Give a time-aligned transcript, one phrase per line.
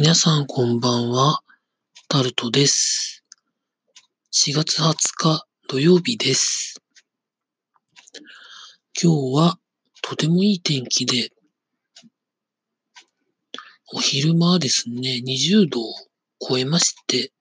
[0.00, 1.40] 皆さんこんばんは、
[2.08, 3.24] タルトです。
[4.32, 6.80] 4月20日土曜日です。
[9.02, 9.58] 今日は
[10.00, 11.30] とてもいい天気で、
[13.92, 15.92] お昼間はですね、20度を
[16.48, 17.32] 超えまして、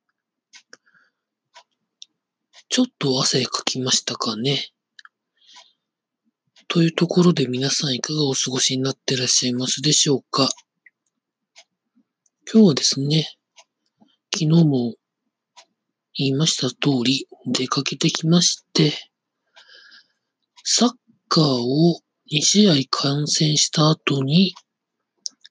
[2.70, 4.72] ちょっと汗かきましたかね。
[6.68, 10.50] というところで皆さんいかがお過ごしになってらっしゃいますでしょうか。
[12.50, 13.28] 今日はですね、
[14.34, 14.94] 昨日も
[16.14, 18.94] 言いました通り出かけてきまして、
[20.64, 20.92] サッ
[21.28, 22.00] カーを
[22.32, 24.56] 2試合観戦した後に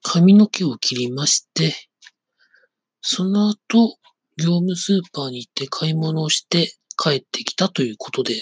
[0.00, 1.74] 髪の毛を切りまして、
[3.02, 3.98] その後
[4.38, 8.40] 業務スーパーに行って買い物をして帰ってきたということで、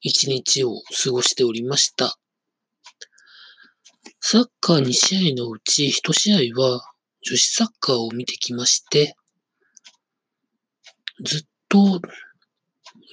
[0.00, 2.18] 一日を過ごしておりました。
[4.20, 6.82] サッカー2試合のうち1試合は
[7.22, 9.16] 女子サッカーを見てきまして、
[11.24, 12.00] ずっと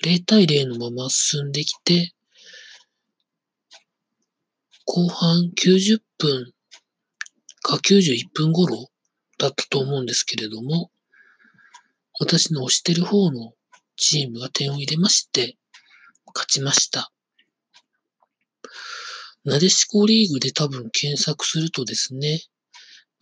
[0.03, 2.13] 0対0のまま進んできて、
[4.85, 6.53] 後半90分
[7.63, 8.89] か91分頃
[9.39, 10.91] だったと思うんですけれども、
[12.19, 13.53] 私の推してる方の
[13.97, 15.57] チームが点を入れまして、
[16.33, 17.11] 勝ちました。
[19.43, 22.41] なでしこリーグで多分検索するとですね、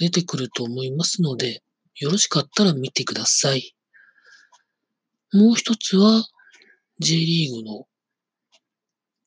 [0.04, 1.64] 出てくると思いますので、
[1.96, 3.74] よろしかったら見てください。
[5.32, 6.26] もう一つは
[7.00, 7.88] J リーグの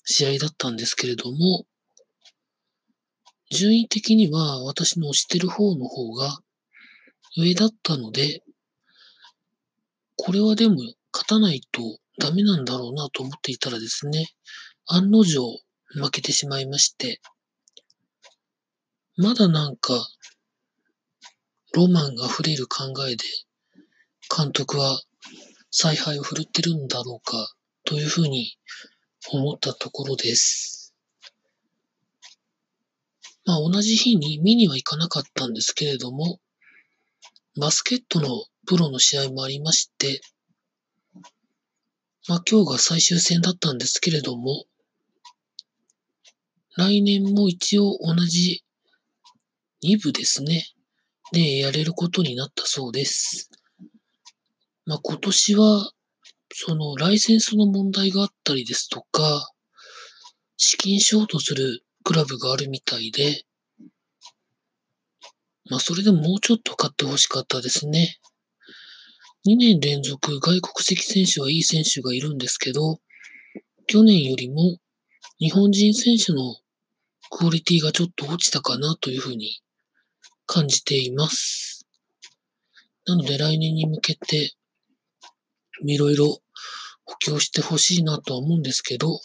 [0.04, 1.64] 試合だったんですけれども、
[3.50, 6.40] 順位的には私の推してる方の方が
[7.38, 8.42] 上だったので、
[10.16, 10.74] これはでも
[11.10, 11.80] 勝たないと
[12.18, 14.26] ダメなんだろうなと思っていたらですね、
[14.84, 15.40] 案の定
[15.94, 17.22] 負けてしまいまして、
[19.16, 20.06] まだなんか
[21.76, 23.24] ロマンが溢れる考えで
[24.34, 24.98] 監督は
[25.70, 27.54] 采配を振るってるんだろうか
[27.84, 28.56] というふうに
[29.30, 30.94] 思ったところです。
[33.44, 36.40] まあ同じ日に見には行かなかったんですけれども、
[37.60, 40.22] バスケットのプロの試合もありまして、
[42.26, 44.64] まあ今日が最終戦だったんですけれども、
[46.78, 48.64] 来年も一応同じ
[49.84, 50.64] 2部ですね。
[51.32, 53.50] で、やれることになったそうです。
[54.84, 55.90] まあ今年は、
[56.52, 59.50] そのライセンスの問題があったりですとか、
[60.56, 63.44] 資金ショートするクラブがあるみたいで、
[65.68, 68.18] まあそれでももうちょっと買ってほしかったですね。
[69.48, 73.00] 2年連続外国籍選手はいい選手がいるんですけど、
[73.88, 74.78] 去年よりも
[75.38, 76.56] 日本人選手の
[77.30, 79.60] クオリティがちょっと落ちたかなというふうに
[80.46, 81.86] 感じています。
[83.04, 84.54] なので来年に向けて
[85.84, 86.40] いろいろ
[87.04, 89.20] 補強してほしいなとは思うんですけど、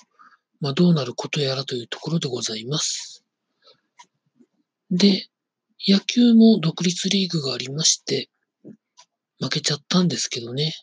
[0.59, 3.23] まあどうなることやらというところでございます。
[4.91, 5.27] で、
[5.87, 8.29] 野球も独立リーグがありまして、
[9.39, 10.73] 負けちゃったんですけどね。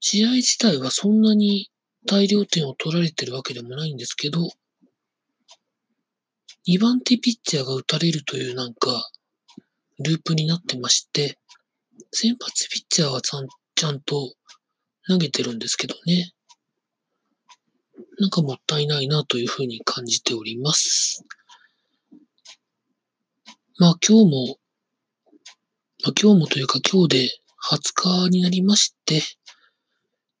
[0.00, 1.70] 試合自体はそんなに
[2.06, 4.48] 大量点を取られてるわけでもないんですけど、
[6.70, 9.10] 2番手ピッチャーが打たれるというなんか、
[9.98, 11.36] ループになってまして、
[12.12, 14.34] 先発ピッチャーはちゃんちゃんと
[15.08, 16.32] 投げてるんですけどね。
[18.20, 21.24] なんかもったいないなというふうに感じております。
[23.78, 24.58] まあ今日も、
[26.04, 27.30] まあ、今日もというか今日で
[27.68, 29.22] 20日になりまして、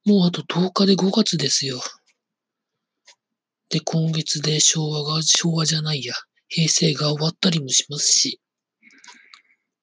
[0.06, 1.80] もうあと10日で5月ですよ。
[3.70, 6.14] で、今月で昭和が、昭和じゃないや、
[6.48, 8.40] 平成が終わったりもしますし、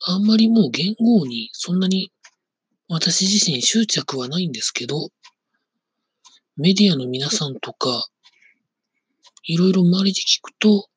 [0.02, 2.12] あんまりもう言語にそんなに
[2.90, 5.10] 私自身執着はないんですけど、
[6.58, 8.08] メディアの皆さんとか、
[9.44, 10.90] いろいろ周りで聞くと、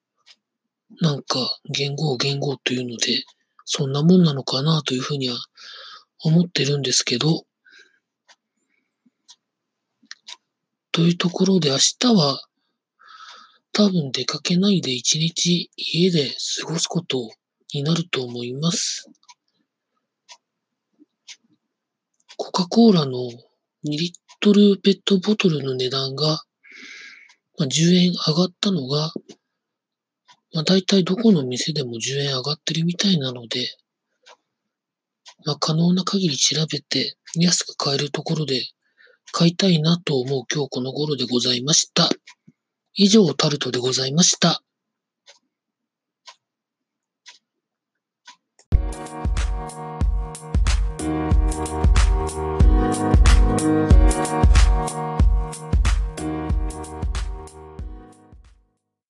[1.00, 3.24] なんか言語言語というので、
[3.64, 5.36] そんなもんなのかなというふうには
[6.24, 7.44] 思ってるんですけど、
[10.90, 12.40] というところで明日は
[13.80, 17.30] 多分出かけないで一日家で過ごすこと
[17.72, 19.10] になると思います。
[22.36, 23.40] コカ・コーラの2
[23.84, 26.42] リットルペットボトルの値段が、
[27.58, 29.14] 10円上がったのが、
[30.52, 33.66] まあ、大体どこの店でも10円上がってるみたいなので、
[35.46, 38.60] まあ、可能な限り調べて安く買えるところで
[39.32, 42.10] 買いたいなと思う今日この頃でございました。
[42.94, 44.62] 以上、タルトでございました。